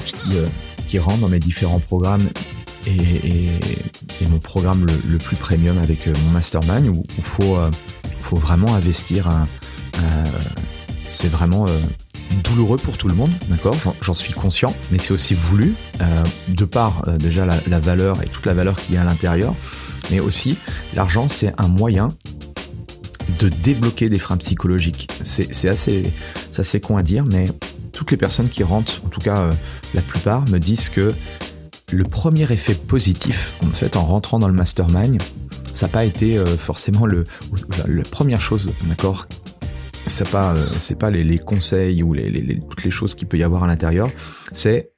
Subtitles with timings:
[0.00, 0.38] qui,
[0.88, 2.28] qui rentrent dans mes différents programmes
[2.86, 3.48] et,
[4.28, 7.56] mon programme le, plus premium avec mon mastermind où il faut,
[8.22, 9.28] faut vraiment investir.
[11.06, 11.66] c'est vraiment
[12.42, 13.76] douloureux pour tout le monde, d'accord?
[14.00, 18.26] J'en suis conscient, mais c'est aussi voulu, euh, de par euh, déjà la, valeur et
[18.26, 19.54] toute la valeur qu'il y a à l'intérieur,
[20.10, 20.58] mais aussi
[20.94, 22.08] l'argent c'est un moyen
[23.38, 25.08] de débloquer des freins psychologiques.
[25.24, 26.12] C'est assez,
[26.56, 27.46] assez con à dire, mais
[28.02, 29.52] toutes les personnes qui rentrent, en tout cas euh,
[29.94, 31.14] la plupart, me disent que
[31.92, 35.22] le premier effet positif, en fait, en rentrant dans le mastermind,
[35.72, 37.22] ça n'a pas été forcément le,
[37.86, 39.28] la première chose, d'accord,
[40.08, 43.44] c'est pas euh, c'est pas les, conseils ou les, toutes les choses qu'il peut y
[43.44, 44.10] avoir à l'intérieur,
[44.50, 44.90] c'est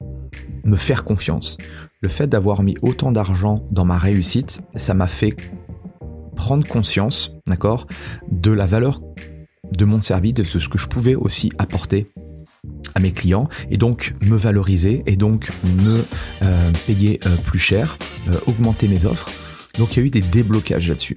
[0.64, 1.58] me faire confiance.
[2.00, 5.36] Le fait d'avoir mis autant d'argent dans ma réussite, ça m'a fait
[6.36, 7.86] prendre conscience, d'accord,
[8.30, 9.00] de la valeur
[9.72, 12.10] de mon service, de ce que je pouvais aussi apporter
[12.94, 16.04] à mes clients et donc me valoriser et donc me
[16.42, 17.98] euh, payer euh, plus cher,
[18.46, 19.28] augmenter mes offres.
[19.78, 21.16] Donc il y a eu des déblocages là-dessus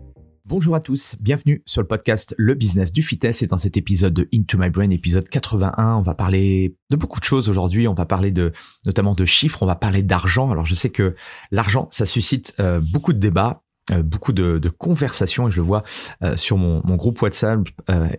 [0.51, 4.13] Bonjour à tous, bienvenue sur le podcast Le Business du Fitness et dans cet épisode
[4.13, 7.93] de Into My Brain, épisode 81, on va parler de beaucoup de choses aujourd'hui, on
[7.93, 8.51] va parler de
[8.85, 10.51] notamment de chiffres, on va parler d'argent.
[10.51, 11.15] Alors je sais que
[11.51, 15.83] l'argent, ça suscite euh, beaucoup de débats, euh, beaucoup de, conversations et je le vois
[16.21, 17.61] euh, sur mon, groupe WhatsApp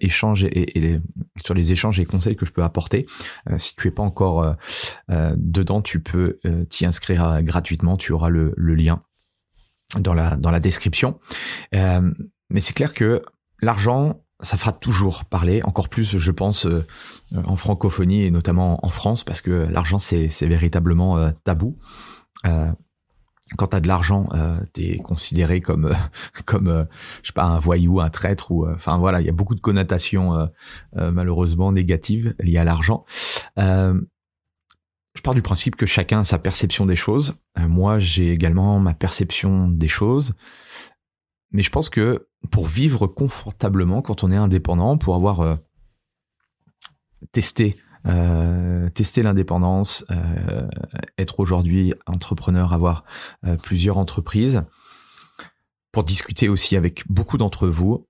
[0.00, 1.00] échange et,
[1.44, 3.04] sur les échanges et conseils que je peux apporter.
[3.58, 4.56] si tu es pas encore
[5.10, 6.38] dedans, tu peux
[6.70, 9.02] t'y inscrire gratuitement, tu auras le lien
[9.98, 11.19] dans la, dans la description.
[11.75, 12.10] Euh,
[12.50, 13.22] mais c'est clair que
[13.60, 16.84] l'argent, ça fera toujours parler, encore plus, je pense, euh,
[17.44, 21.78] en francophonie et notamment en France, parce que l'argent, c'est, véritablement euh, tabou.
[23.56, 24.28] quand tu as de l'argent,
[24.72, 25.92] tu es considéré comme,
[26.47, 26.86] comme
[27.22, 29.60] je sais pas, un voyou, un traître, ou enfin voilà, il y a beaucoup de
[29.60, 30.48] connotations
[30.94, 33.04] malheureusement négatives liées à l'argent
[35.14, 37.36] je pars du principe que chacun a sa perception des choses.
[37.58, 40.34] Euh, moi, j'ai également ma perception des choses.
[41.50, 45.56] Mais je pense que pour vivre confortablement quand on est indépendant, pour avoir euh,
[47.30, 50.04] testé, euh, testé l'indépendance,
[51.18, 53.04] être aujourd'hui entrepreneur, avoir
[53.62, 54.64] plusieurs entreprises,
[55.92, 58.08] pour discuter aussi avec beaucoup d'entre vous,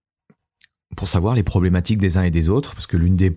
[0.97, 3.37] pour savoir les problématiques des uns et des autres, parce que l'une des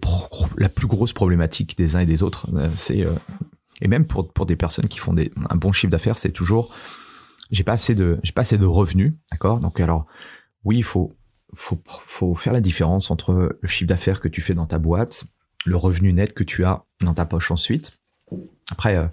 [0.58, 3.06] la plus grosse problématique des uns et des autres, c'est
[3.82, 6.74] et même pour, pour des personnes qui font des, un bon chiffre d'affaires, c'est toujours,
[7.52, 9.60] j'ai pas assez de, j'ai pas assez de revenus, d'accord?
[9.60, 10.06] Donc alors,
[10.64, 11.16] oui, il faut,
[11.54, 15.26] faut, faut faire la différence entre le chiffre d'affaires que tu fais dans ta boîte,
[15.66, 18.00] le revenu net que tu as dans ta poche ensuite.
[18.72, 19.08] Après, euh,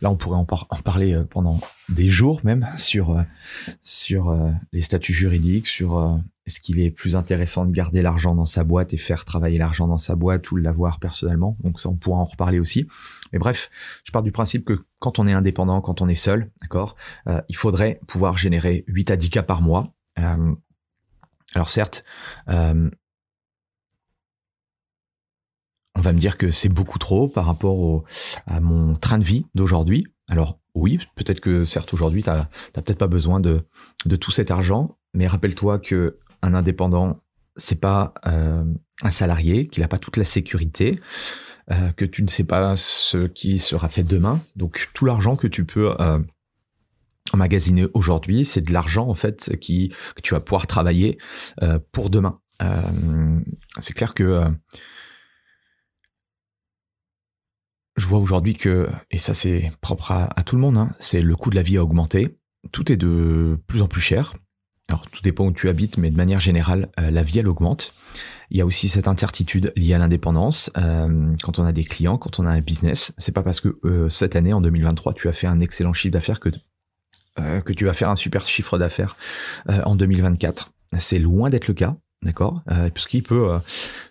[0.00, 3.22] là, on pourrait en, parler euh, pendant des jours même sur euh,
[3.82, 4.34] sur
[4.72, 8.94] les statuts juridiques, sur est-ce qu'il est plus intéressant de garder l'argent dans sa boîte
[8.94, 11.56] et faire travailler l'argent dans sa boîte ou l'avoir personnellement?
[11.60, 12.86] Donc ça, on pourra en reparler aussi.
[13.32, 13.68] Mais bref,
[14.04, 16.94] je pars du principe que quand on est indépendant, quand on est seul, d'accord,
[17.48, 19.92] il faudrait pouvoir générer 8 à 10 cas par mois.
[21.54, 22.04] alors certes,
[22.48, 22.90] on
[25.96, 28.04] va me dire que c'est beaucoup trop par rapport
[28.46, 30.04] à mon train de vie d'aujourd'hui.
[30.28, 33.64] Alors oui, peut-être que certes aujourd'hui, tu n'as peut-être pas besoin de
[34.16, 37.22] tout cet argent, mais rappelle-toi que un indépendant,
[37.56, 38.64] c'est pas euh,
[39.02, 41.00] un salarié, qu'il n'a pas toute la sécurité,
[41.72, 44.40] euh, que tu ne sais pas ce qui sera fait demain.
[44.56, 46.18] Donc tout l'argent que tu peux euh,
[47.32, 51.18] emmagasiner aujourd'hui, c'est de l'argent en fait qui que tu vas pouvoir travailler
[51.92, 52.40] pour demain.
[53.80, 54.44] c'est clair que
[57.96, 61.34] je vois aujourd'hui que, et ça c'est propre à, tout le monde, hein, c'est le
[61.34, 62.38] coût de la vie a augmenté,
[62.72, 64.34] tout est de plus en plus cher.
[64.88, 67.92] Alors tout dépend où tu habites, mais de manière générale, la vie elle augmente.
[68.50, 70.70] Il y a aussi cette incertitude liée à l'indépendance.
[70.74, 73.76] quand on a des clients, quand on a un business, c'est pas parce que
[74.08, 78.10] cette année, en 2023, tu as fait un excellent chiffre d'affaires que tu vas faire
[78.10, 79.16] un super chiffre d'affaires
[79.68, 80.72] en 2024.
[80.98, 83.58] C'est loin d'être le cas, d'accord euh, Puisqu'il peut, euh,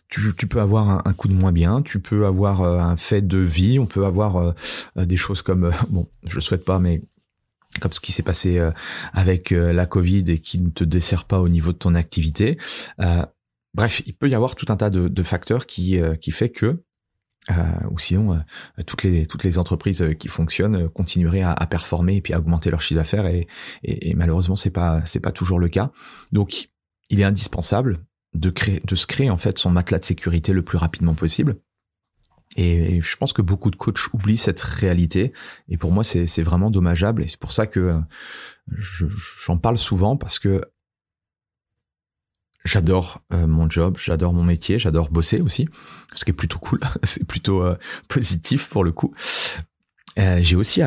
[0.10, 3.38] tu, peux avoir un, coup de moins bien, tu peux avoir euh, un fait de
[3.38, 4.54] vie, on peut avoir euh,
[4.98, 7.02] des choses comme, bon, je le souhaite pas, mais
[7.80, 8.62] comme ce qui s'est passé
[9.14, 12.58] avec la Covid et qui ne te dessert pas au niveau de ton activité.
[13.74, 16.84] bref, il peut y avoir tout un tas de, facteurs qui, qui fait que
[17.52, 17.54] euh,
[17.92, 18.42] ou sinon
[18.88, 22.82] toutes les toutes les entreprises qui fonctionnent continueraient à, performer et puis à augmenter leur
[22.82, 23.46] chiffre d'affaires et,
[23.84, 25.92] et, et, malheureusement c'est pas c'est pas toujours le cas
[26.32, 26.70] donc
[27.12, 28.00] il est indispensable
[28.34, 31.58] de créer, de se créer en fait son matelas de sécurité le plus rapidement possible.
[32.56, 35.34] Et je pense que beaucoup de coachs oublient cette réalité.
[35.68, 37.24] Et pour moi, c'est vraiment dommageable.
[37.24, 38.00] Et c'est pour ça que
[39.46, 40.62] j'en parle souvent parce que
[42.64, 45.68] j'adore euh, mon job, j'adore mon métier, j'adore bosser aussi,
[46.16, 49.14] ce qui est plutôt cool, c'est plutôt euh, positif pour le coup.
[50.18, 50.82] Euh, j'ai aussi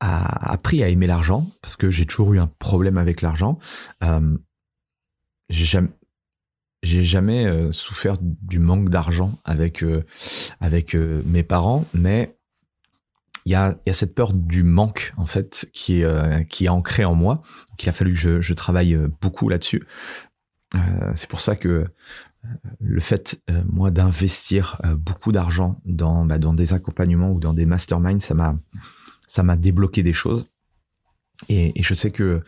[0.00, 3.58] appris à aimer l'argent parce que j'ai toujours eu un problème avec l'argent.
[4.02, 4.36] Euh,
[6.82, 10.04] j'ai jamais euh, souffert du manque d'argent avec euh,
[10.60, 12.34] avec euh, mes parents, mais
[13.46, 16.68] il y a, y a cette peur du manque en fait qui est qui est
[16.68, 17.42] ancrée en moi.
[17.70, 19.84] Donc il a fallu que je, je travaille beaucoup là-dessus.
[21.16, 21.84] c'est pour ça que
[22.78, 28.20] le fait moi d'investir beaucoup d'argent dans bah, dans des accompagnements ou dans des masterminds,
[28.20, 28.56] ça m'a
[29.26, 30.50] ça m'a débloqué des choses.
[31.48, 32.40] Et, et je sais que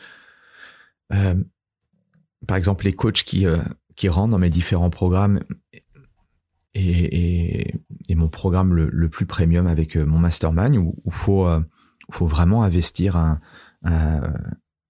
[2.46, 3.58] par exemple, les coachs qui, euh,
[3.96, 5.40] qui rentrent dans mes différents programmes
[6.74, 7.72] et,
[8.16, 11.60] mon programme le, plus premium avec euh, mon mastermind où il faut, euh,
[12.12, 13.38] faut vraiment investir un,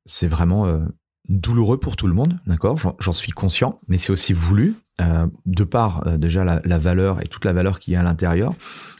[0.05, 0.87] c'est vraiment
[1.29, 2.79] douloureux pour tout le monde, d'accord?
[2.99, 7.27] J'en suis conscient, mais c'est aussi voulu, euh, de par euh, déjà la, valeur et
[7.27, 8.55] toute la valeur qu'il y a à l'intérieur,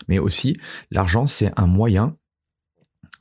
[0.09, 0.57] mais aussi
[0.91, 2.17] l'argent, c'est un moyen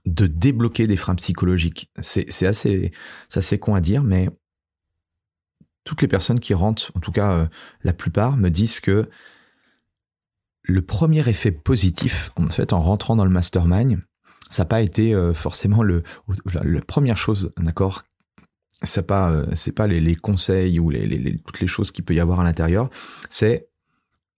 [0.06, 1.90] de débloquer des freins psychologiques.
[2.00, 2.92] C'est assez,
[3.30, 4.30] c'est assez con à dire, mais
[5.84, 7.48] toutes les personnes qui rentrent, en tout cas euh,
[7.84, 9.10] la plupart, me disent que
[10.64, 14.00] le premier effet positif, en fait, en rentrant dans le mastermind,
[14.50, 16.04] ça n'a pas été euh, forcément le,
[16.64, 18.04] la, première chose, d'accord
[18.84, 19.46] c'est pas euh,
[19.76, 20.92] pas les, conseils ou
[21.46, 22.90] toutes les choses qu'il peut y avoir à l'intérieur,
[23.30, 23.70] c'est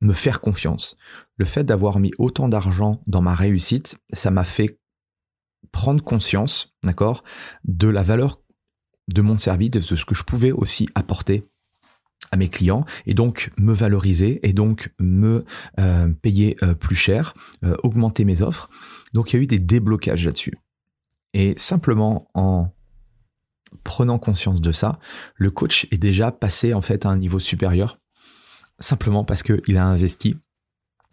[0.02, 0.98] me faire confiance.
[1.38, 4.80] Le fait d'avoir mis autant d'argent dans ma réussite, ça m'a fait
[5.72, 7.24] prendre conscience, d'accord,
[7.64, 8.40] de la valeur
[9.07, 11.48] de mon service, de ce que je pouvais aussi apporter
[12.31, 15.46] à mes clients et donc me valoriser et donc me
[15.80, 18.69] euh, payer euh, plus cher, euh, augmenter mes offres.
[19.13, 20.54] Donc il y a eu des déblocages là-dessus.
[21.34, 22.69] Et simplement en
[23.84, 25.00] prenant conscience de ça,
[25.36, 28.00] le coach est déjà passé en fait à un niveau supérieur,
[28.80, 30.38] simplement parce qu'il a investi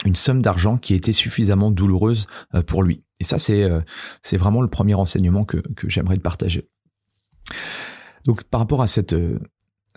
[0.05, 2.27] une somme d'argent qui était suffisamment douloureuse
[2.67, 3.05] pour lui.
[3.21, 6.69] Et ça, c'est vraiment le premier enseignement que, que j'aimerais te partager.
[8.25, 9.39] Donc par rapport à cette, euh,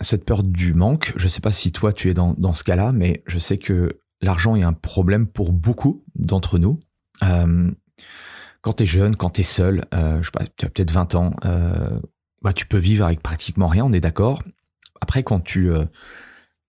[0.00, 2.64] cette peur du manque, je ne sais pas si toi tu es dans, dans ce
[2.64, 6.80] cas-là, mais je sais que l'argent est un problème pour beaucoup d'entre nous.
[7.22, 7.70] Euh,
[8.66, 10.20] quand tu es jeune, quand tu es seul, euh,
[10.56, 12.00] tu as peut-être 20 ans, euh,
[12.42, 14.42] bah, tu peux vivre avec pratiquement rien, on est d'accord.
[15.00, 15.84] Après, quand tu, euh,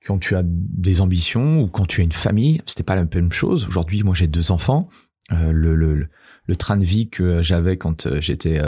[0.05, 3.31] quand tu as des ambitions ou quand tu as une famille, c'était pas la même
[3.31, 3.65] chose.
[3.67, 4.89] Aujourd'hui, moi j'ai deux enfants.
[5.31, 8.61] Le, le, train de vie que j'avais quand j'étais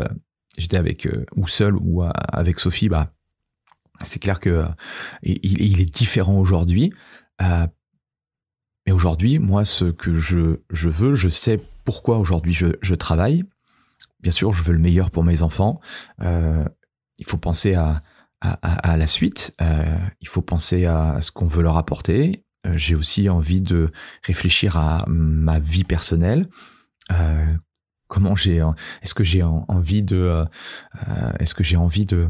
[0.59, 3.11] j'étais avec euh, ou seul ou euh, avec Sophie, bah
[4.05, 4.65] c'est clair que euh,
[5.23, 6.93] il, est différent aujourd'hui.
[7.39, 13.43] mais aujourd'hui, moi, ce que je, je veux, je sais pourquoi aujourd'hui je, je travaille.
[14.21, 15.81] Bien sûr, je veux le meilleur pour mes enfants.
[16.21, 18.01] Il faut penser à,
[18.39, 19.53] à, la suite.
[20.21, 22.45] Il faut penser à ce qu'on veut leur apporter.
[22.75, 23.91] J'ai aussi envie de
[24.23, 26.45] réfléchir à ma vie personnelle.
[28.09, 28.61] Comment j'ai
[29.01, 30.45] est-ce que j'ai envie de euh,
[31.07, 32.29] euh, est-ce que j'ai envie de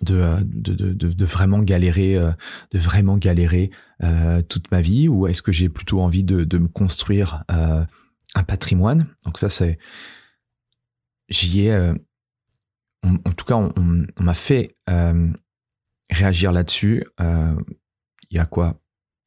[0.00, 2.32] de, de, de, de, vraiment galérer euh,
[2.72, 3.70] de vraiment galérer
[4.48, 9.06] toute ma vie ou est-ce que j'ai plutôt envie de, de me construire un patrimoine?
[9.24, 9.78] Donc ça c'est
[11.28, 11.94] j'y ai
[13.02, 14.74] en tout cas on, on m'a fait
[16.10, 17.04] réagir là-dessus
[18.30, 18.80] il y a quoi?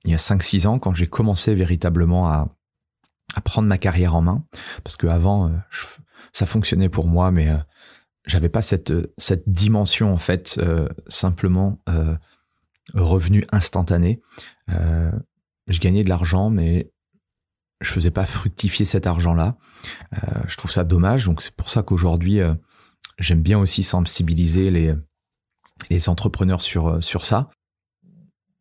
[0.06, 2.50] Il y a 5-6 ans quand j'ai commencé véritablement à
[3.36, 4.46] à prendre ma carrière en main.
[4.84, 5.58] Parce que avant euh,
[6.34, 7.58] ça fonctionnait pour moi mais euh,
[8.26, 11.80] j'avais pas cette cette dimension en fait euh, simplement
[12.94, 14.22] revenu instantané.
[14.68, 16.92] Je gagnais de l'argent mais
[17.82, 19.58] je faisais pas fructifier cet argent là
[20.48, 22.42] je trouve ça dommage donc c'est pour ça qu'aujourd'hui
[23.18, 24.94] j'aime bien aussi sensibiliser les
[25.90, 27.50] les entrepreneurs sur, sur ça.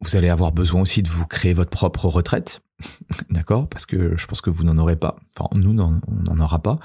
[0.03, 2.63] Vous allez avoir besoin aussi de vous créer votre propre retraite,
[3.31, 3.69] d'accord?
[3.69, 5.17] Parce que je pense que vous n'en aurez pas.
[5.37, 6.79] Enfin, nous, on n'en aura pas.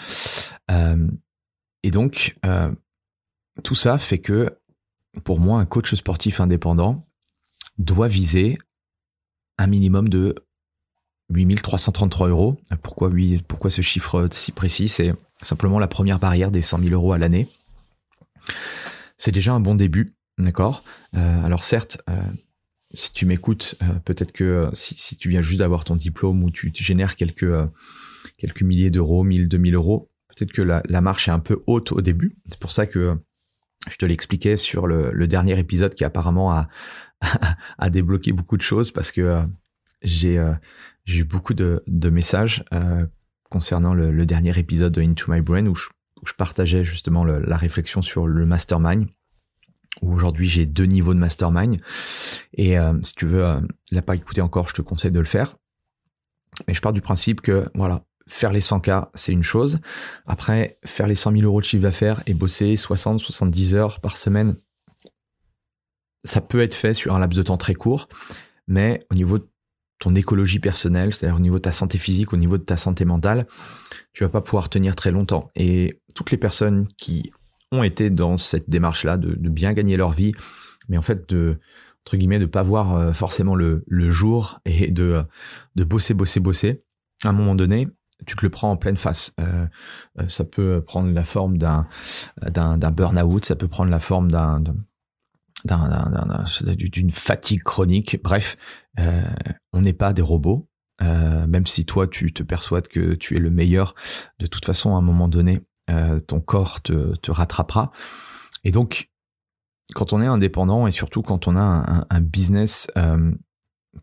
[0.72, 1.08] Euh,
[1.84, 2.72] et donc, euh,
[3.64, 4.58] tout ça fait que,
[5.24, 7.04] pour moi, un coach sportif indépendant
[7.78, 8.58] doit viser
[9.58, 10.36] un minimum de
[11.30, 12.58] 8333 euros.
[12.82, 14.88] Pourquoi, oui, pourquoi ce chiffre si précis?
[14.90, 17.48] C'est simplement la première barrière des 100 000 euros à l'année.
[19.18, 20.84] C'est déjà un bon début, d'accord?
[21.16, 22.14] Euh, Alors certes, euh,
[22.96, 26.72] si tu m'écoutes, euh, peut-être que si, tu viens juste d'avoir ton diplôme ou tu,
[26.74, 27.54] génères quelques,
[28.38, 32.02] quelques milliers d'euros, 1000, 2000 euros, peut-être que la, marche est un peu haute au
[32.02, 32.36] début.
[32.48, 33.18] C'est pour ça que
[33.90, 36.52] je te l'expliquais sur le, dernier épisode qui apparemment
[37.78, 39.42] a, débloqué beaucoup de choses parce que
[40.02, 40.40] j'ai
[41.08, 42.64] eu beaucoup de, messages
[43.50, 45.88] concernant le, dernier épisode de Into My Brain où je,
[46.38, 49.08] partageais justement la réflexion sur le mastermind
[50.02, 51.78] où aujourd'hui j'ai deux niveaux de mastermind.
[52.54, 53.60] Et euh, si tu veux euh,
[53.92, 55.56] l'a pas écouté encore, je te conseille de le faire.
[56.68, 59.80] Mais je pars du principe que voilà, faire les 100K, c'est une chose.
[60.26, 64.18] Après, faire les 100 000 euros de chiffre d'affaires et bosser 60, 70 heures par
[64.18, 64.56] semaine,
[66.24, 68.08] ça peut être fait sur un laps de temps très court.
[68.68, 69.48] Mais au niveau de
[70.00, 73.06] ton écologie personnelle, c'est-à-dire au niveau de ta santé physique, au niveau de ta santé
[73.06, 73.46] mentale,
[74.14, 75.52] tu vas pas pouvoir tenir très longtemps.
[75.56, 77.32] Et toutes les personnes qui
[77.72, 80.34] ont été dans cette démarche-là de, bien gagner leur vie,
[80.90, 81.60] mais en fait de
[82.06, 85.24] entre guillemets de pas voir euh, forcément le, jour et de
[85.76, 86.84] de bosser bosser bosser.
[87.24, 87.88] À un moment donné,
[88.28, 89.34] tu te le prends en pleine face.
[89.40, 89.66] Euh,
[90.20, 91.88] euh, ça peut prendre la forme d'un
[92.44, 94.62] d'un burn-out, ça peut prendre la forme d'un
[95.66, 98.20] d'une fatigue chronique.
[98.24, 98.56] Bref,
[99.74, 100.70] on n'est pas des robots.
[101.02, 103.96] même si toi tu te persuades que tu es le meilleur,
[104.40, 107.92] de toute façon à un moment donné, euh, ton corps te, te, rattrapera.
[108.64, 109.12] Et donc,
[109.94, 113.32] quand on est indépendant et surtout quand on a un, un business euh,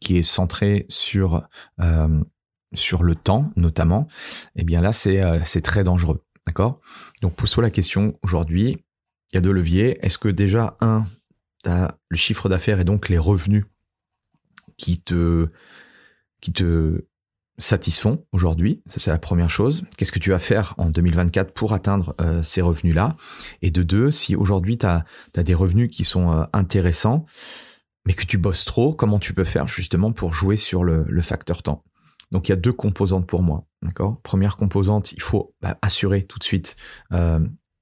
[0.01, 1.49] qui est centré sur
[1.81, 2.23] euh,
[2.75, 4.07] sur le temps notamment,
[4.55, 6.81] eh bien là c'est c'est très dangereux, d'accord?
[7.21, 8.79] Donc pose-toi la question aujourd'hui.
[9.33, 9.99] Il y a deux leviers.
[10.05, 11.05] Est-ce que déjà un,
[11.67, 13.65] as le chiffre d'affaires et donc les revenus
[14.77, 15.49] qui te
[16.41, 17.05] qui te
[17.59, 18.83] satisfont aujourd'hui.
[18.87, 19.85] Ça, c'est la première chose.
[19.97, 23.17] Qu'est-ce que tu vas faire en 2024 pour atteindre euh, ces revenus-là?
[23.61, 25.05] Et de deux, si aujourd'hui, tu as,
[25.37, 27.27] des revenus qui sont euh, intéressants,
[28.07, 31.63] mais que tu bosses trop, comment tu peux faire justement pour jouer sur le, facteur
[31.63, 31.85] temps?
[32.31, 33.67] Donc, il y a deux composantes pour moi.
[33.83, 34.21] D'accord?
[34.23, 36.77] Première composante, il faut bah, assurer tout de suite
[37.13, 37.41] euh,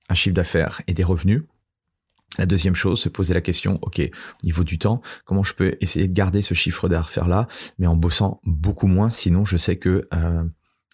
[0.09, 1.43] un chiffre d'affaires et des revenus.
[2.39, 5.77] La deuxième chose, se poser la question, ok, au niveau du temps, comment je peux
[5.81, 9.77] essayer de garder ce chiffre d'affaires là, mais en bossant beaucoup moins, sinon je sais
[9.77, 10.45] que euh,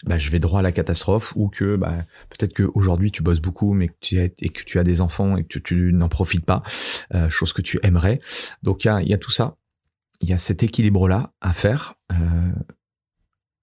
[0.05, 1.95] bah, je vais droit à la catastrophe ou que bah,
[2.29, 5.37] peut-être qu'aujourd'hui tu bosses beaucoup mais que tu as, et que tu as des enfants
[5.37, 6.63] et que tu, n'en profites pas,
[7.15, 8.19] euh, chose que tu aimerais.
[8.63, 9.57] Donc il y a, tout ça,
[10.21, 11.95] il y a cet équilibre là à faire.
[12.13, 12.53] Euh,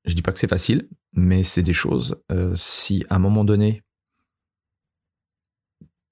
[0.06, 2.22] je dis pas que c'est facile, mais c'est des choses.
[2.32, 3.84] Euh, si à un moment donné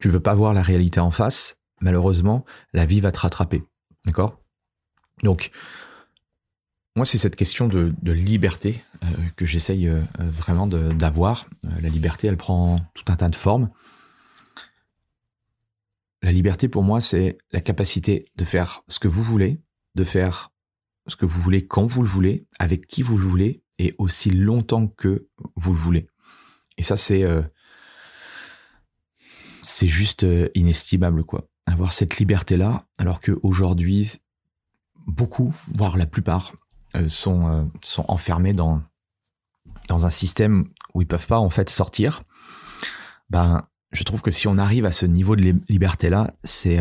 [0.01, 3.63] tu veux pas voir la réalité en face, malheureusement, la vie va te rattraper.
[4.05, 4.39] D'accord?
[5.23, 5.51] Donc,
[6.95, 11.45] moi, c'est cette question de, liberté euh, que j'essaye euh, vraiment d'avoir.
[11.65, 13.69] Euh, la liberté, elle prend tout un tas de formes.
[16.21, 19.61] La liberté, pour moi, c'est la capacité de faire ce que vous voulez,
[19.95, 20.49] de faire
[21.07, 24.29] ce que vous voulez quand vous le voulez, avec qui vous le voulez, et aussi
[24.29, 26.07] longtemps que vous le voulez.
[26.77, 27.25] Et ça, c'est
[29.71, 31.45] c'est juste euh, inestimable, quoi.
[31.65, 34.19] Avoir cette liberté-là, alors que aujourd'hui,
[35.07, 36.53] beaucoup, voire la plupart,
[36.95, 38.81] euh, sont, euh, sont enfermés dans,
[39.87, 42.23] dans un système où ils peuvent pas, en fait, sortir.
[43.29, 46.79] Ben, je trouve que si on arrive à ce niveau de liberté-là, c'est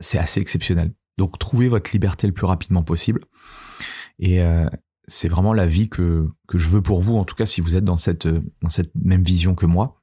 [0.00, 0.92] c'est assez exceptionnel.
[1.16, 3.24] Donc, trouvez votre liberté le plus rapidement possible.
[4.18, 4.40] Et
[5.06, 7.76] c'est vraiment la vie que, que je veux pour vous, en tout cas si vous
[7.76, 10.02] êtes dans cette, dans cette même vision que moi.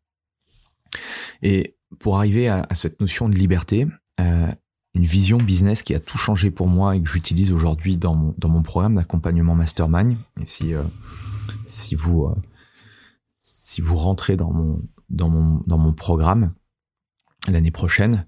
[1.41, 3.87] Et pour arriver à, cette notion de liberté,
[4.19, 4.47] euh,
[4.93, 8.33] une vision business qui a tout changé pour moi et que j'utilise aujourd'hui dans mon,
[8.37, 10.17] dans mon programme d'accompagnement Mastermind.
[10.41, 10.83] Et si, euh,
[11.67, 12.35] si, vous, euh,
[13.39, 16.51] si vous rentrez dans mon, dans mon, dans mon programme
[17.47, 18.25] l'année prochaine,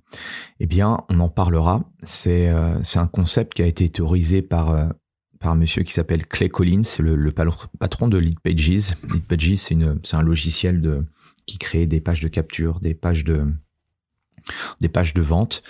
[0.59, 1.83] eh bien, on en parlera.
[2.03, 4.91] C'est c'est un concept qui a été théorisé par,
[5.39, 8.93] par un monsieur qui s'appelle Clay Collins, c'est le, le, patron de Lead Pages.
[9.11, 11.03] Lead Pages, c'est un logiciel de,
[11.47, 13.47] qui crée des pages de capture, des pages de,
[14.79, 15.63] des pages de vente.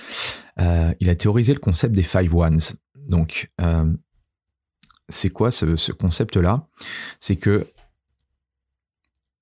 [0.59, 2.59] Euh, il a théorisé le concept des five ones.
[3.07, 3.93] Donc, euh,
[5.07, 6.67] c'est quoi ce, concept-là?
[7.19, 7.67] C'est que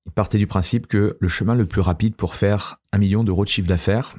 [0.05, 3.43] il partait du principe que le chemin le plus rapide pour faire un million d'euros
[3.43, 4.15] de chiffre d'affaires,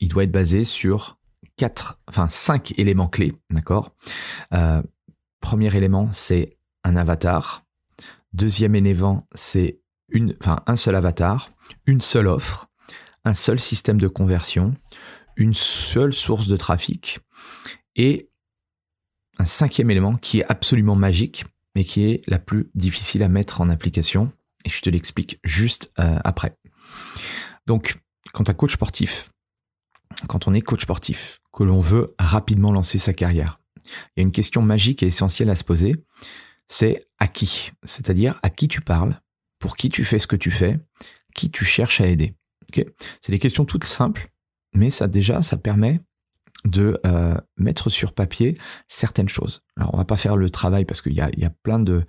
[0.00, 1.18] il doit être basé sur
[1.56, 3.94] quatre, enfin cinq éléments clés, d'accord?
[4.54, 4.82] Euh,
[5.40, 7.66] premier élément, c'est un avatar.
[8.32, 9.81] Deuxième élément, c'est
[10.12, 11.50] une, enfin un seul avatar,
[11.86, 12.68] une seule offre,
[13.24, 14.74] un seul système de conversion,
[15.36, 17.20] une seule source de trafic
[17.96, 18.28] et
[19.38, 23.60] un cinquième élément qui est absolument magique, mais qui est la plus difficile à mettre
[23.60, 24.32] en application.
[24.64, 26.56] Et je te l'explique juste euh, après.
[27.66, 27.96] Donc,
[28.32, 29.30] quand un coach sportif,
[30.28, 34.22] quand on est coach sportif, que l'on veut rapidement lancer sa carrière, il y a
[34.22, 35.96] une question magique et essentielle à se poser,
[36.68, 37.72] c'est à qui?
[37.82, 39.20] C'est-à-dire à qui tu parles,
[39.62, 40.80] pour qui tu fais ce que tu fais,
[41.36, 42.34] qui tu cherches à aider.
[42.74, 44.28] c'est des questions toutes simples,
[44.74, 46.00] mais ça déjà, ça permet
[46.64, 49.62] de euh, mettre sur papier certaines choses.
[49.76, 52.02] Alors on va pas faire le travail parce qu'il y a, y a plein de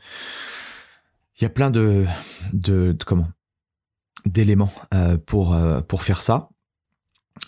[1.37, 2.05] il y a plein de,
[2.53, 3.27] de, comment?
[4.25, 6.49] d'éléments euh, pour euh, pour faire ça,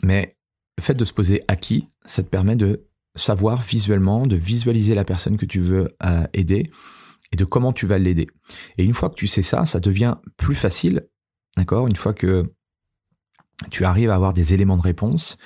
[0.04, 0.36] mais
[0.78, 2.86] le fait de se poser à qui, ça te permet de
[3.16, 5.90] savoir visuellement, de visualiser la personne que tu veux
[6.34, 6.70] aider
[7.36, 8.28] de comment tu vas l'aider.
[8.78, 11.08] Et une fois que tu sais ça, ça devient plus facile,
[11.58, 11.88] d'accord?
[11.88, 12.44] Une fois que
[13.72, 15.38] tu arrives à avoir des éléments de réponse,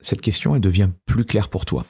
[0.00, 1.86] cette question, elle devient plus claire pour toi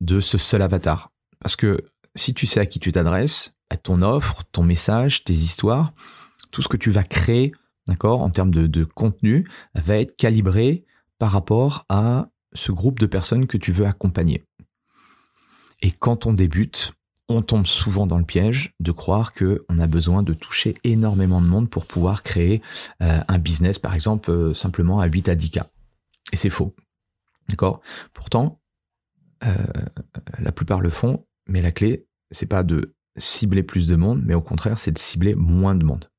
[0.00, 1.10] de ce seul avatar.
[1.40, 1.78] Parce que
[2.14, 5.92] si tu sais à qui tu t'adresses, à ton offre, ton message, tes histoires,
[6.50, 7.52] tout ce que tu vas créer,
[7.86, 10.84] d'accord, en termes de, contenu, va être calibré
[11.18, 14.44] par rapport à ce groupe de personnes que tu veux accompagner.
[15.82, 16.92] Et quand on débute,
[17.28, 21.40] on tombe souvent dans le piège de croire que on a besoin de toucher énormément
[21.40, 22.60] de monde pour pouvoir créer
[23.02, 25.66] euh, un business, par exemple, euh, simplement à 8 à 10 cas.
[26.32, 26.74] Et c'est faux.
[27.48, 27.80] D'accord?
[28.12, 28.60] Pourtant,
[29.44, 29.54] euh,
[30.38, 34.34] la plupart le font, mais la clé, c'est pas de cibler plus de monde, mais
[34.34, 36.10] au contraire, c'est de cibler moins de monde.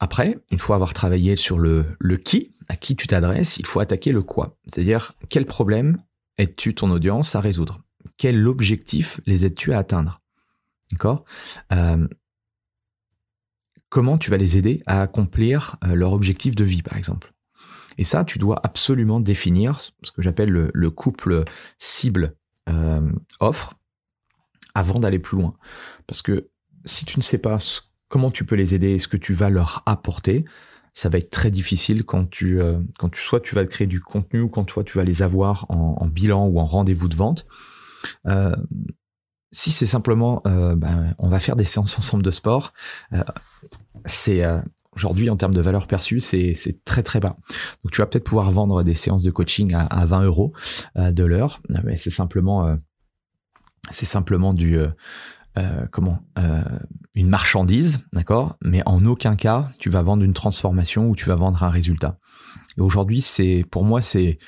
[0.00, 3.78] Après, une fois avoir travaillé sur le, le qui, à qui tu t'adresses, il faut
[3.78, 4.58] attaquer le quoi.
[4.66, 6.02] C'est-à-dire, quel problème
[6.38, 7.80] aides-tu ton audience à résoudre?
[8.22, 10.20] Quel objectif les aides-tu à atteindre
[10.92, 11.24] D'accord?
[11.72, 12.06] Euh,
[13.88, 17.34] Comment tu vas les aider à accomplir euh, leur objectif de vie, par exemple?
[17.98, 21.42] Et ça, tu dois absolument définir ce que j'appelle le, couple
[21.78, 22.36] cible-offre
[22.70, 23.76] euh,
[24.72, 25.56] avant d'aller plus loin.
[26.06, 26.48] Parce que
[26.84, 27.58] si tu ne sais pas
[28.06, 30.44] comment tu peux les aider et ce que tu vas leur apporter,
[30.94, 32.60] ça va être très difficile quand tu,
[33.00, 35.66] quand tu soit tu vas créer du contenu ou quand toi tu vas les avoir
[35.70, 37.46] en, bilan ou en rendez-vous de vente.
[38.26, 38.56] Euh,
[39.50, 42.72] si c'est simplement, ben, on va faire des séances ensemble de sport,
[44.06, 44.42] c'est
[44.94, 47.36] Aujourd'hui, en termes de valeur perçue, c'est très très bas.
[47.82, 50.52] Donc, tu vas peut-être pouvoir vendre des séances de coaching à, à 20 euros
[50.98, 52.76] euh, de l'heure, mais c'est simplement, euh,
[53.90, 56.18] c'est simplement du, euh, comment,
[57.14, 58.56] une marchandise, d'accord?
[58.62, 62.18] Mais en aucun cas, tu vas vendre une transformation ou tu vas vendre un résultat.
[62.76, 64.38] Et aujourd'hui, c'est, pour moi, c'est,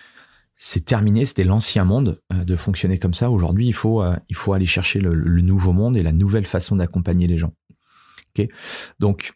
[0.57, 1.27] c'est terminé.
[1.27, 3.31] C'était l'ancien monde de fonctionner comme ça.
[3.31, 7.27] Aujourd'hui, il faut, il faut aller chercher le, nouveau monde et la nouvelle façon d'accompagner
[7.27, 7.55] les gens.
[8.37, 8.47] Ok?
[8.99, 9.35] Donc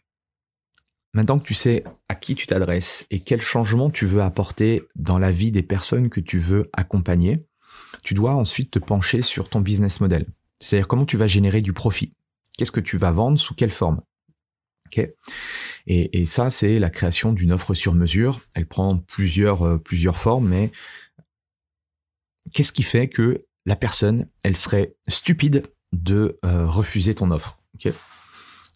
[1.13, 5.17] Maintenant que tu sais à qui tu t'adresses et quel changement tu veux apporter dans
[5.17, 7.45] la vie des personnes que tu veux accompagner,
[8.03, 10.27] tu dois ensuite te pencher sur ton business model.
[10.59, 12.13] C'est-à-dire comment tu vas générer du profit.
[12.57, 14.01] Qu'est-ce que tu vas vendre, sous quelle forme?
[14.87, 15.15] Okay
[15.87, 18.41] et, et, ça, c'est la création d'une offre sur mesure.
[18.53, 20.71] Elle prend plusieurs, euh, plusieurs formes, mais
[22.53, 27.59] qu'est-ce qui fait que la personne, elle serait stupide de euh, refuser ton offre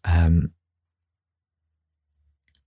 [0.08, 0.42] euh,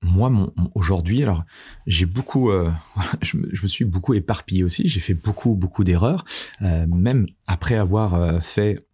[0.02, 0.30] moi,
[0.74, 1.44] aujourd'hui, alors
[1.87, 2.70] j'ai beaucoup, euh,
[3.22, 4.88] je, me, suis beaucoup éparpillé aussi.
[4.88, 6.24] J'ai fait beaucoup, beaucoup d'erreurs,
[6.61, 8.87] même après avoir fait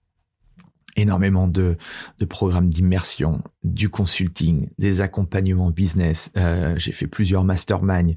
[0.97, 1.77] énormément de,
[2.19, 6.31] de programmes d'immersion, du consulting, des accompagnements business.
[6.77, 8.15] j'ai fait plusieurs masterminds.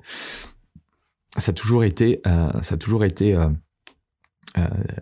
[1.37, 3.35] Ça a toujours été, ça a toujours été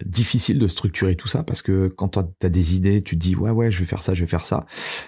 [0.05, 3.35] difficile de structurer tout ça parce que quand tu as des idées, tu te dis
[3.35, 4.65] ouais ouais je vais faire ça, je vais faire ça,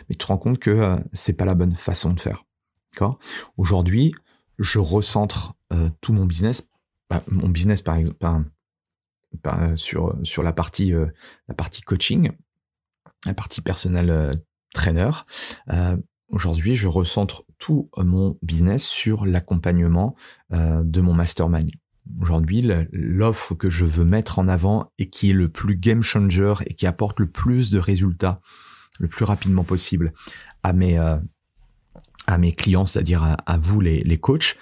[0.08, 2.44] mais tu te rends compte que c'est pas la bonne façon de faire.
[3.58, 4.14] Aujourd'hui,
[4.60, 6.70] je recentre euh, tout mon business,
[7.10, 8.18] bah, mon business par exemple,
[9.76, 11.08] sur sur la partie euh,
[11.48, 12.32] la partie coaching,
[13.26, 14.32] la partie personnel euh,
[14.74, 15.10] trainer.
[16.30, 20.16] Aujourd'hui, je recentre tout mon business sur l'accompagnement
[20.50, 21.70] de mon mastermind.
[22.22, 26.54] Aujourd'hui, l'offre que je veux mettre en avant et qui est le plus game changer
[26.66, 28.42] et qui apporte le plus de résultats
[29.00, 30.14] le plus rapidement possible
[30.64, 30.98] à mes
[32.28, 34.58] à mes clients, c'est-à-dire à, vous les, les coachs,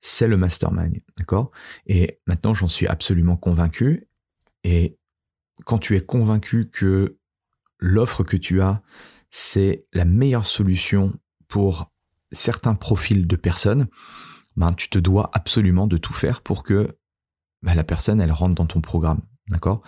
[0.00, 1.50] c'est le mastermind, d'accord?
[1.86, 4.08] Et maintenant, j'en suis absolument convaincu.
[4.64, 4.98] Et
[5.64, 7.16] quand tu es convaincu que
[7.78, 8.82] l'offre que tu as,
[9.30, 11.90] c'est la meilleure solution pour
[12.32, 13.88] certains profils de personnes,
[14.56, 16.96] ben, tu te dois absolument de tout faire pour que
[17.62, 19.20] bah, la personne, elle rentre dans ton programme.
[19.48, 19.82] D'accord?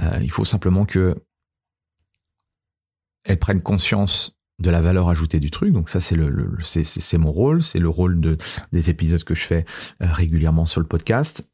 [0.00, 1.14] Euh, Il faut simplement que
[3.24, 5.72] elle prenne conscience de la valeur ajoutée du truc.
[5.72, 8.36] Donc ça, c'est mon rôle, c'est le rôle de
[8.72, 9.64] des épisodes que je fais
[10.02, 11.48] euh, régulièrement sur le podcast.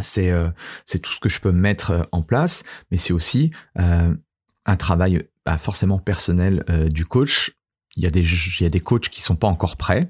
[0.00, 0.50] C'est euh,
[0.84, 5.58] c'est tout ce que je peux mettre en place, mais c'est aussi un travail bah,
[5.58, 7.52] forcément personnel du coach.
[7.96, 10.08] Il y a des il y a des coachs qui sont pas encore prêts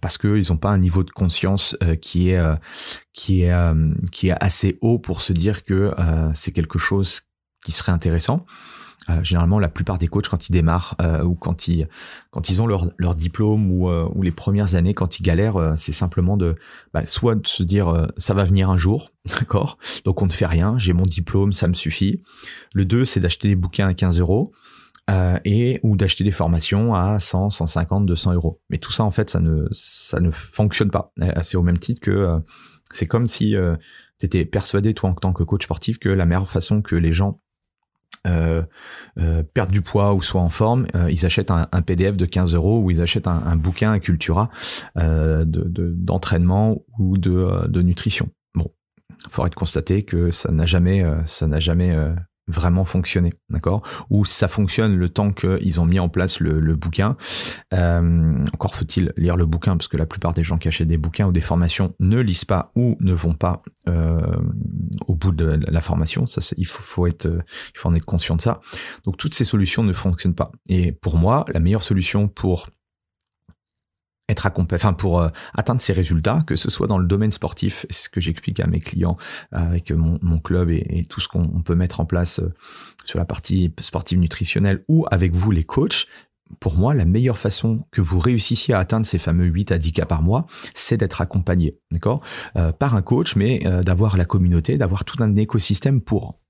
[0.00, 2.42] parce qu'ils n'ont pas un niveau de conscience qui est
[3.12, 3.74] qui est
[4.10, 5.92] qui est assez haut pour se dire que
[6.34, 7.22] c'est quelque chose
[7.64, 8.46] qui serait intéressant.
[9.08, 11.88] Euh, généralement, la plupart des coachs, quand ils démarrent euh, ou quand ils
[12.30, 15.74] quand ils ont leur, leur diplôme ou, euh, ou les premières années, quand ils galèrent,
[15.76, 16.54] c'est simplement de
[16.92, 19.78] bah, soit de se dire ça va venir un jour, d'accord?
[20.04, 22.22] Donc on ne fait rien, j'ai mon diplôme, ça me suffit.
[22.74, 24.52] Le 2, c'est d'acheter des bouquins à 15 euros.
[25.44, 28.60] Et ou d'acheter des formations à 100, 150, 200 euros.
[28.70, 31.12] Mais tout ça, en fait, ça ne ça ne fonctionne pas.
[31.42, 32.40] C'est au même titre que
[32.92, 33.56] c'est comme si
[34.18, 37.12] tu étais persuadé, toi, en tant que coach sportif, que la meilleure façon que les
[37.12, 37.40] gens
[38.26, 38.62] euh,
[39.18, 42.54] euh, perdre du poids ou soit en forme, euh, ils achètent un, PDF de 15
[42.54, 44.50] euros ou ils achètent un, bouquin, un Cultura
[44.94, 48.28] d'entraînement de, ou de, de nutrition.
[48.54, 48.70] Bon,
[49.08, 51.96] il faudrait constater que ça n'a jamais, ça n'a jamais
[52.50, 53.82] vraiment fonctionner, d'accord?
[54.10, 57.16] Ou ça fonctionne le temps qu'ils ont mis en place le, bouquin.
[57.74, 60.96] Euh, encore faut-il lire le bouquin parce que la plupart des gens qui achètent des
[60.96, 64.20] bouquins ou des formations ne lisent pas ou ne vont pas euh,
[65.06, 66.26] au bout de la formation.
[66.26, 68.60] Ça, il faut, faut, être, il faut en être conscient de ça.
[69.04, 70.52] Donc toutes ces solutions ne fonctionnent pas.
[70.68, 72.68] Et pour moi, la meilleure solution pour
[74.30, 77.86] être accompagné, enfin pour euh, atteindre ces résultats, que ce soit dans le domaine sportif,
[77.90, 79.16] c'est ce que j'explique à mes clients
[79.54, 82.52] euh, avec mon, club et, tout ce qu'on peut mettre en place euh,
[83.04, 86.06] sur la partie sportive nutritionnelle ou avec vous les coachs.
[86.58, 89.92] Pour moi, la meilleure façon que vous réussissiez à atteindre ces fameux 8 à 10
[89.92, 92.24] cas par mois, c'est d'être accompagné, d'accord,
[92.80, 96.40] par un coach, mais d'avoir la communauté, d'avoir tout un écosystème pour.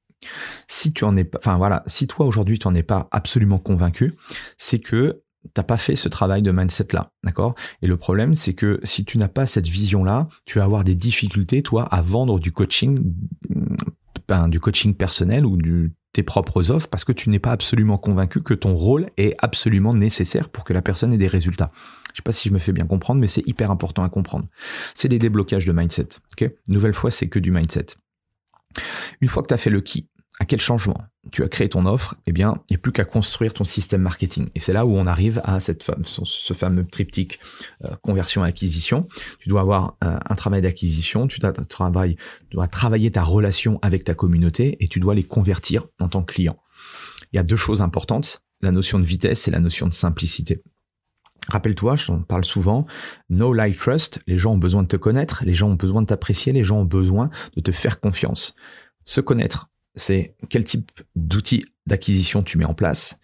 [0.68, 4.14] Si tu en es enfin voilà, si toi aujourd'hui tu en es pas absolument convaincu,
[4.56, 5.22] c'est que
[5.54, 7.54] t'as pas fait ce travail de mindset là, d'accord?
[7.82, 10.84] Et le problème, c'est que si tu n'as pas cette vision là, tu vas avoir
[10.84, 13.14] des difficultés, toi, à vendre du coaching,
[14.28, 17.98] ben, du coaching personnel ou du tes propres offres parce que tu n'es pas absolument
[17.98, 21.70] convaincu que ton rôle est absolument nécessaire pour que la personne ait des résultats.
[22.12, 24.48] Je sais pas si je me fais bien comprendre, mais c'est hyper important à comprendre.
[24.94, 26.08] C'est des déblocages de mindset.
[26.32, 26.50] ok?
[26.68, 27.86] Nouvelle fois, c'est que du mindset.
[29.20, 30.08] Une fois que tu as fait le qui,
[30.40, 30.96] à quel changement
[31.30, 34.00] tu as créé ton offre Eh bien, il n'y a plus qu'à construire ton système
[34.00, 34.48] marketing.
[34.54, 37.38] Et c'est là où on arrive à cette ce fameux triptyque
[37.84, 39.06] euh, conversion-acquisition.
[39.38, 44.14] Tu dois avoir euh, un travail d'acquisition, tu tu dois travailler ta relation avec ta
[44.14, 46.56] communauté et tu dois les convertir en tant que client.
[47.32, 50.62] Il y a deux choses importantes, la notion de vitesse et la notion de simplicité.
[51.48, 52.86] Rappelle-toi, je t'en parle souvent,
[53.28, 56.06] no like trust, les gens ont besoin de te connaître, les gens ont besoin de
[56.06, 58.54] t'apprécier, les gens ont besoin de te faire confiance.
[59.04, 59.70] Se connaître,
[60.00, 63.20] c'est quel type d'outils d'acquisition tu mets en place,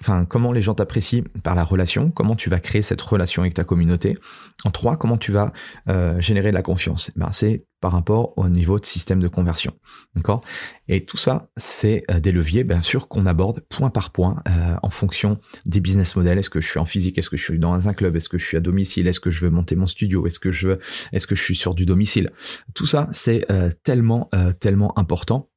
[0.00, 3.54] enfin, comment les gens t'apprécient par la relation, comment tu vas créer cette relation avec
[3.54, 4.16] ta communauté.
[4.64, 5.52] En trois, comment tu vas
[5.88, 7.10] euh, générer de la confiance.
[7.14, 9.72] Eh ben, c'est par rapport au niveau de système de conversion.
[10.14, 10.44] D'accord?
[10.86, 14.76] Et tout ça, c'est euh, des leviers, bien sûr, qu'on aborde point par point euh,
[14.82, 16.38] en fonction des business models.
[16.38, 17.18] Est-ce que je suis en physique?
[17.18, 18.14] Est-ce que je suis dans un club?
[18.14, 19.08] Est-ce que je suis à domicile?
[19.08, 20.26] Est-ce que je veux monter mon studio?
[20.26, 20.78] Est-ce que je veux
[21.12, 22.30] Est-ce que je suis sur du domicile?
[22.74, 23.46] Tout ça, c'est
[23.82, 25.51] tellement, tellement important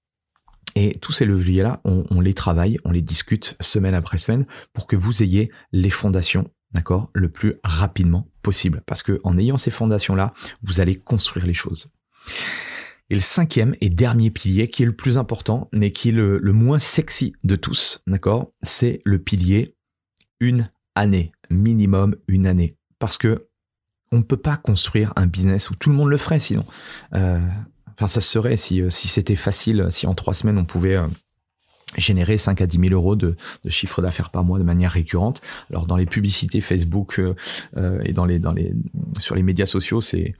[0.75, 4.97] et tous ces leviers-là, on, les travaille, on les discute semaine après semaine pour que
[4.97, 8.81] vous ayez les fondations, d'accord, le plus rapidement possible.
[8.85, 11.93] Parce que en ayant ces fondations-là, vous allez construire les choses.
[13.09, 16.39] Et le cinquième et dernier pilier, qui est le plus important, mais qui est le,
[16.39, 19.75] le moins sexy de tous, d'accord, c'est le pilier
[20.41, 22.77] une année, minimum une année.
[22.99, 23.47] Parce que
[24.11, 26.65] on ne peut pas construire un business où tout le monde le ferait sinon.
[27.13, 27.39] Euh,
[27.97, 31.07] Enfin, ça serait si, euh, si c'était facile, si en trois semaines on pouvait euh,
[31.97, 35.41] générer 5 à 10 000 euros de, de chiffre d'affaires par mois de manière récurrente.
[35.69, 38.73] Alors dans les publicités Facebook euh, et dans les, dans les,
[39.17, 40.35] sur les médias sociaux, c'est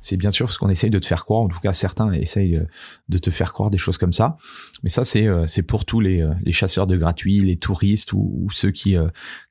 [0.00, 1.42] c'est bien sûr ce qu'on essaye de te faire croire.
[1.42, 2.62] En tout cas, certains essayent
[3.08, 4.36] de te faire croire des choses comme ça.
[4.84, 8.70] Mais ça, c'est c'est pour tous les, les chasseurs de gratuits, les touristes ou, ceux
[8.70, 8.96] qui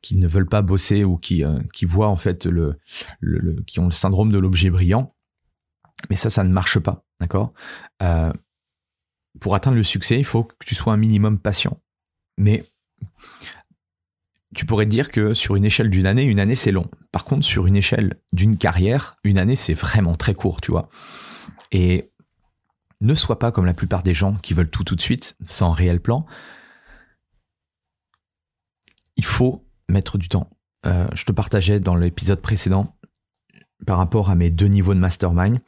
[0.01, 1.43] qui ne veulent pas bosser ou qui
[1.73, 2.77] qui voient en fait le,
[3.19, 5.11] le qui ont le syndrome de l'objet brillant.
[6.09, 7.06] Mais ça, ça ne marche pas.
[7.19, 7.53] D'accord?
[8.01, 8.32] Euh,
[9.39, 11.80] Pour atteindre le succès, il faut que tu sois un minimum patient.
[12.38, 12.63] Mais
[14.56, 16.89] tu pourrais dire que sur une échelle d'une année, une année c'est long.
[17.12, 20.89] Par contre, sur une échelle d'une carrière, une année c'est vraiment très court, tu vois.
[21.71, 22.12] Et
[23.01, 25.71] ne sois pas comme la plupart des gens qui veulent tout tout de suite, sans
[25.71, 26.25] réel plan.
[29.15, 30.49] Il faut mettre du temps.
[30.86, 32.95] Euh, je te partageais dans l'épisode précédent
[33.86, 35.60] par rapport à mes deux niveaux de mastermind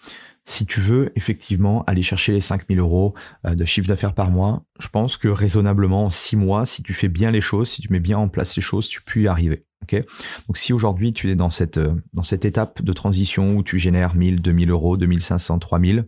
[0.49, 3.13] si tu veux effectivement aller chercher les 5000 euros
[3.45, 6.93] euh, de chiffre d'affaires par mois, je pense que raisonnablement en 6 mois, si tu
[6.93, 9.27] fais bien les choses, si tu mets bien en place les choses, tu peux y
[9.27, 9.65] arriver.
[9.83, 10.05] Okay
[10.47, 13.77] Donc si aujourd'hui tu es dans cette, euh, dans cette étape de transition où tu
[13.77, 16.05] génères 1000, 2000 euros, 2500, 3000,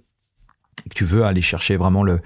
[0.89, 2.19] que tu veux aller chercher vraiment le,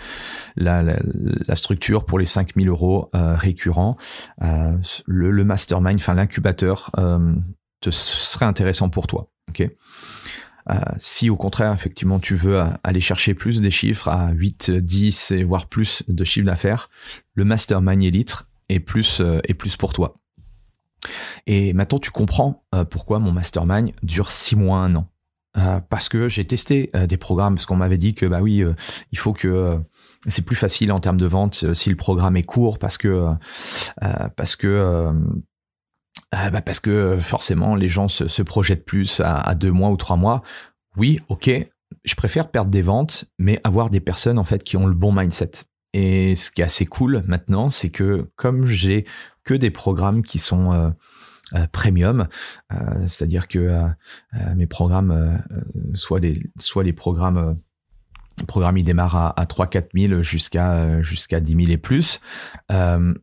[0.56, 3.98] la, la, structure pour les 5000 euros euh, récurrents,
[4.42, 7.36] euh, le, le, mastermind, enfin l'incubateur, euh,
[7.82, 9.30] te serait intéressant pour toi.
[9.50, 9.62] ok?
[9.62, 9.70] euh,
[10.98, 15.32] si au contraire, effectivement, tu veux euh, aller chercher plus des chiffres à 8, 10
[15.32, 16.90] et voire plus de chiffres d'affaires,
[17.34, 18.38] le Mastermind Elite
[18.70, 20.16] est plus, euh, est plus pour toi.
[21.46, 25.08] Et maintenant, tu comprends pourquoi mon Mastermind dure 6 mois, 1 an.
[25.88, 28.64] parce que j'ai testé des programmes, parce qu'on m'avait dit que, bah oui,
[29.12, 29.80] il faut que
[30.28, 33.28] c'est plus facile en termes de vente si le programme est court, parce que,
[34.36, 35.14] parce que,
[36.34, 39.90] euh, bah parce que forcément les gens se, se projettent plus à, à, deux mois
[39.90, 40.42] ou trois mois.
[40.98, 41.50] Oui, ok,
[42.04, 45.12] je préfère perdre des ventes, mais avoir des personnes en fait qui ont le bon
[45.12, 45.52] mindset.
[45.94, 49.06] Et ce qui est assez cool maintenant, c'est que comme j'ai
[49.44, 50.90] que des programmes qui sont euh,
[51.54, 52.28] euh, premium,
[52.74, 53.88] euh, c'est-à-dire que euh,
[54.56, 55.40] mes programmes,
[55.94, 57.58] soit les soit les programmes
[58.40, 62.20] le programme il démarre à, à 3 4 000 jusqu'à jusqu'à 10 000 et plus.
[62.72, 63.14] Euh,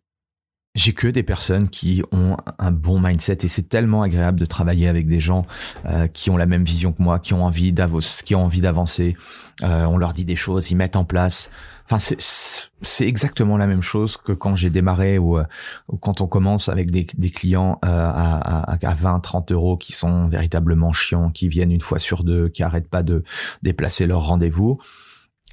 [0.75, 4.89] j'ai que des personnes qui ont un bon mindset et c'est tellement agréable de travailler
[4.89, 5.47] avec des gens
[5.87, 8.63] euh, qui ont la même vision que moi, qui ont envie d'avancer, qui ont envie
[8.63, 9.17] d'avancer.
[9.63, 11.51] Euh, on leur dit des choses, ils mettent en place.
[11.85, 15.45] Enfin, c'est exactement la même chose que quand j'ai démarré ou, euh,
[15.89, 19.77] ou, quand on commence avec des, des clients euh, à, à, à 20, 30 euros
[19.77, 23.23] qui sont véritablement chiants, qui viennent une fois sur deux, qui arrêtent pas de
[23.63, 24.79] déplacer leur rendez-vous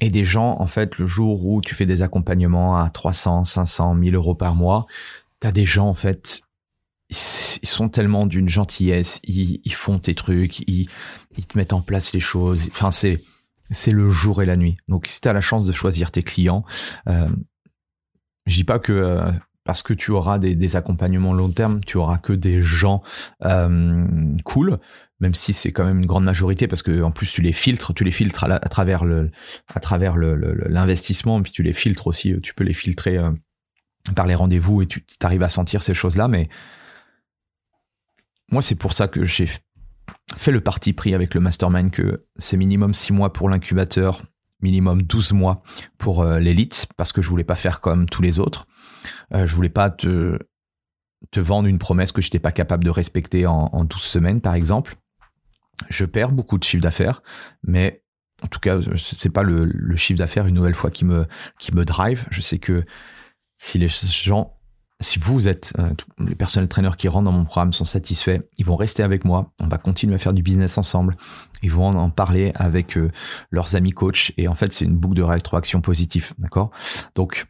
[0.00, 3.94] et des gens, en fait, le jour où tu fais des accompagnements à 300, 500,
[3.94, 4.86] 1000 euros par mois,
[5.40, 6.42] t'as des gens, en fait,
[7.10, 10.88] ils sont tellement d'une gentillesse, ils, font tes trucs, ils,
[11.36, 12.68] ils te mettent en place les choses.
[12.72, 13.20] Enfin, c'est
[13.70, 14.74] c'est le jour et la nuit.
[14.88, 16.64] Donc, si t'as la chance de choisir tes clients,
[17.08, 17.28] euh,
[18.46, 19.30] je dis pas que euh,
[19.64, 23.02] parce que tu auras des, des, accompagnements long terme, tu auras que des gens
[23.44, 24.78] euh, cool,
[25.20, 27.94] même si c'est quand même une grande majorité parce que en plus tu les filtres,
[27.94, 29.30] tu les filtres à, travers le
[29.74, 33.30] à travers l'investissement, le, puis tu les filtres aussi, tu peux les filtrer euh,
[34.16, 36.26] par les rendez-vous et tu arrives à sentir ces choses-là.
[36.28, 36.48] Mais
[38.50, 39.48] moi, c'est pour ça que j'ai
[40.36, 44.22] fait le parti pris avec le mastermind que c'est minimum 6 mois pour l'incubateur,
[44.62, 45.62] minimum 12 mois
[45.98, 48.66] pour euh, l'élite parce que je voulais pas faire comme tous les autres.
[49.34, 50.38] Euh, je voulais pas te
[51.30, 54.40] te vendre une promesse que je n'étais pas capable de respecter en, en 12 semaines,
[54.40, 54.96] par exemple
[55.88, 57.22] je perds beaucoup de chiffre d'affaires,
[57.62, 58.02] mais
[58.42, 61.26] en tout cas, c'est pas le, chiffre d'affaires une nouvelle fois qui me
[61.58, 62.26] qui me drive.
[62.30, 62.84] Je sais que
[63.58, 64.58] si les gens,
[65.00, 68.64] si vous êtes euh, les personnels traîneurs qui rentrent dans mon programme sont satisfaits, ils
[68.64, 69.52] vont rester avec moi.
[69.60, 71.16] On va continuer à faire du business ensemble.
[71.62, 73.10] Ils vont en parler avec euh,
[73.50, 76.70] leurs amis coachs et en fait, c'est une boucle de rétroaction positive, d'accord?
[77.14, 77.46] Donc,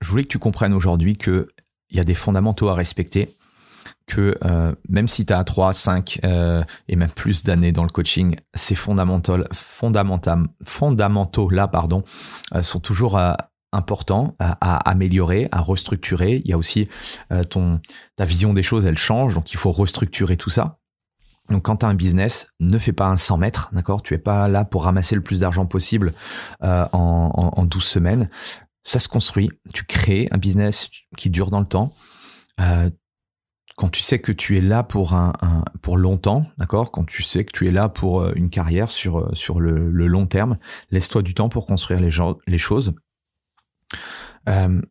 [0.00, 1.48] je voulais que tu comprennes aujourd'hui que
[1.90, 3.36] il y a des fondamentaux à respecter
[4.10, 7.88] que euh, même si tu as 3, 5 euh, et même plus d'années dans le
[7.88, 12.02] coaching, ces fondamentaux, fondamentaux là pardon,
[12.54, 13.32] euh, sont toujours euh,
[13.72, 16.42] importants à, améliorer, à restructurer.
[16.44, 16.88] Il y a aussi
[17.50, 17.80] ton
[18.16, 20.80] ta vision des choses, elle change, donc il faut restructurer tout ça.
[21.50, 24.02] Donc quand tu as un business, ne fais pas un 100 mètres, d'accord?
[24.02, 26.14] Tu es pas là pour ramasser le plus d'argent possible
[26.60, 28.28] en, en, en 12 semaines.
[28.82, 29.50] Ça se construit.
[29.72, 31.94] Tu crées un business qui dure dans le temps.
[33.80, 35.32] Quand tu sais que tu es là pour un,
[35.80, 36.90] pour longtemps, d'accord?
[36.90, 39.88] Quand tu sais que tu es là pour euh, une carrière sur euh, sur le,
[39.88, 40.58] long terme,
[40.90, 42.94] laisse-toi du temps pour construire les, gens, les choses.
[44.50, 44.82] Euh,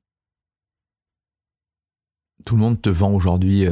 [2.47, 3.67] tout le monde te vend aujourd'hui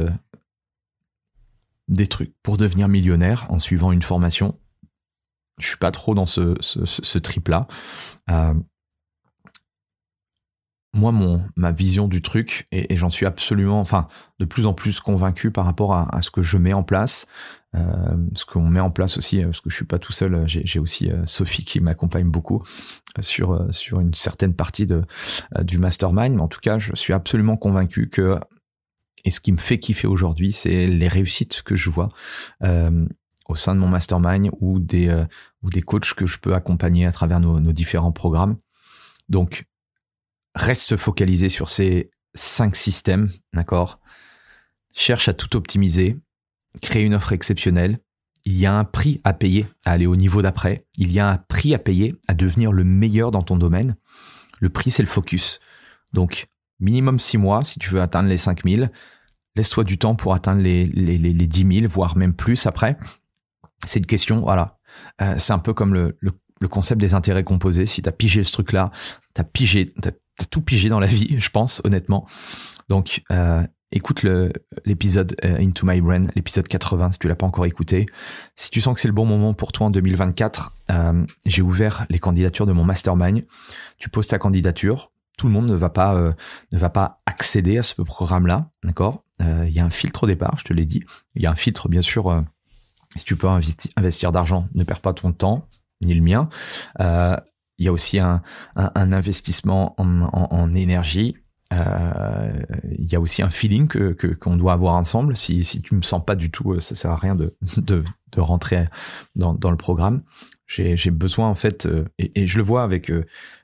[1.88, 4.56] des trucs pour devenir millionnaire en suivant une formation.
[5.58, 7.66] Je suis pas trop dans ce, ce, trip là.
[10.94, 15.00] Moi, mon, ma vision du truc, et, j'en suis absolument, enfin, de plus en plus
[15.00, 17.26] convaincu par rapport à, ce que je mets en place,
[17.76, 20.78] euh, ce qu'on met en place aussi, parce que je suis pas tout seul, j'ai
[20.78, 22.62] aussi euh, Sophie qui m'accompagne beaucoup
[23.22, 25.04] sur euh, sur une certaine partie de
[25.56, 28.38] euh, du mastermind, mais en tout cas, je suis absolument convaincu que
[29.24, 32.08] et ce qui me fait kiffer aujourd'hui, c'est les réussites que je vois
[32.64, 33.06] euh,
[33.48, 35.14] au sein de mon mastermind ou des
[35.62, 38.56] ou des coachs que je peux accompagner à travers nos, nos différents programmes.
[39.28, 39.64] Donc
[40.58, 44.00] reste focalisé sur ces cinq systèmes, d'accord?
[44.94, 46.18] Cherche à tout optimiser,
[46.82, 47.98] crée une offre exceptionnelle.
[48.44, 50.86] Il y a un prix à payer à aller au niveau d'après.
[50.96, 53.96] Il y a un prix à payer à devenir le meilleur dans ton domaine.
[54.60, 55.60] Le prix, c'est le focus.
[56.12, 56.46] Donc,
[56.80, 58.90] minimum six mois si tu veux atteindre les 5000.
[59.56, 62.96] Laisse-toi du temps pour atteindre les, les, les, les 10 000, voire même plus après.
[63.84, 64.78] C'est une question, voilà.
[65.20, 67.86] Euh, c'est un peu comme le, le, concept des intérêts composés.
[67.86, 68.90] Si tu as pigé ce truc-là,
[69.34, 69.92] tu as pigé,
[70.38, 72.26] t'as, as tout pigé dans la vie, je pense, honnêtement.
[72.88, 74.26] Donc, euh, écoute
[74.84, 78.06] l'épisode euh, Into My Brain, l'épisode 80, si tu l'as pas encore écouté.
[78.56, 82.06] Si tu sens que c'est le bon moment pour toi en 2024, euh, j'ai ouvert
[82.10, 83.44] les candidatures de mon mastermind.
[83.98, 85.10] Tu poses ta candidature.
[85.36, 86.32] Tout le monde ne va pas euh,
[86.72, 89.24] ne va pas accéder à ce programme-là, d'accord?
[89.40, 91.04] Il y a un filtre au départ, je te l'ai dit.
[91.36, 92.42] Il y a un filtre, bien sûr.
[93.14, 95.68] si tu peux investir, d'argent, ne perds pas ton temps
[96.00, 96.48] ni le mien.
[97.78, 98.42] Il y a aussi un,
[98.76, 101.36] un, investissement en, en, en énergie
[101.72, 102.62] euh,
[102.98, 105.36] il y a aussi un feeling que qu'on doit avoir ensemble.
[105.36, 108.04] Si, si tu me sens pas du tout, euh, ça sert à rien de, de,
[108.32, 108.86] de rentrer
[109.36, 110.22] dans, dans le programme.
[110.66, 113.10] J'ai besoin en fait, euh, et, et, je le vois avec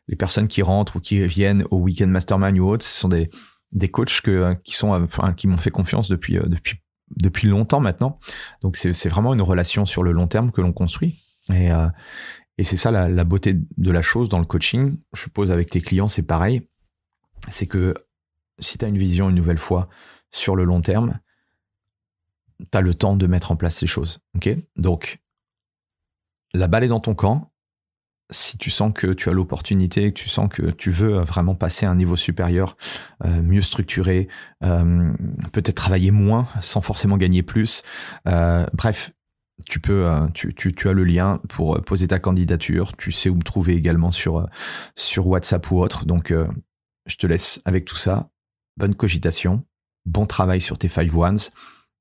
[0.08, 3.30] les personnes qui rentrent ou qui viennent au weekend mastermind ou autre, ce sont des
[3.72, 6.80] des coachs que qui sont enfin, qui m'ont fait confiance depuis depuis
[7.16, 8.18] depuis longtemps maintenant.
[8.62, 11.18] Donc c'est vraiment une relation sur le long terme que l'on construit.
[11.52, 11.70] Et,
[12.58, 14.96] et c'est ça la, beauté de la chose dans le coaching.
[15.12, 16.62] Je suppose avec tes clients c'est pareil
[17.48, 17.94] c'est que
[18.58, 19.88] si tu as une vision une nouvelle fois
[20.30, 21.18] sur le long terme,
[22.70, 24.20] tu as le temps de mettre en place ces choses.
[24.76, 25.18] Donc,
[26.52, 27.50] la balle est dans ton camp.
[28.30, 31.84] Si tu sens que tu as l'opportunité, que tu sens que tu veux vraiment passer
[31.84, 32.76] à un niveau supérieur,
[33.24, 34.28] euh, mieux structuré,
[34.62, 35.12] euh,
[35.52, 37.82] peut-être travailler moins sans forcément gagner plus,
[38.26, 39.12] euh, bref,
[39.68, 42.96] tu peux, tu, tu, as le lien pour poser ta candidature.
[42.96, 44.46] Tu sais où me trouver également sur
[44.96, 46.06] sur WhatsApp ou autre.
[46.06, 46.34] Donc
[47.06, 48.28] je te laisse avec tout ça.
[48.76, 49.64] Bonne cogitation,
[50.04, 51.38] bon travail sur tes five ones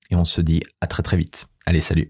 [0.10, 1.48] et on se dit à très très vite.
[1.66, 2.10] Allez, salut.